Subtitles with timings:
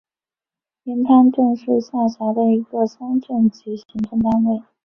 [0.81, 4.63] 连滩镇是下辖的一个乡镇级行政单位。